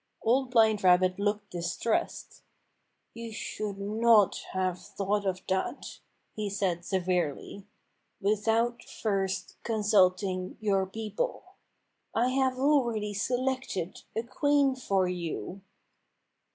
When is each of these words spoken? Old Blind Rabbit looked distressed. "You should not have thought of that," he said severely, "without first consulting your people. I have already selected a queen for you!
Old 0.23 0.49
Blind 0.49 0.83
Rabbit 0.83 1.19
looked 1.19 1.51
distressed. 1.51 2.41
"You 3.13 3.31
should 3.31 3.77
not 3.77 4.37
have 4.53 4.79
thought 4.79 5.27
of 5.27 5.43
that," 5.47 5.99
he 6.33 6.49
said 6.49 6.83
severely, 6.83 7.67
"without 8.19 8.83
first 8.83 9.57
consulting 9.61 10.57
your 10.59 10.87
people. 10.87 11.43
I 12.15 12.29
have 12.29 12.57
already 12.57 13.13
selected 13.13 14.01
a 14.15 14.23
queen 14.23 14.75
for 14.75 15.07
you! 15.07 15.61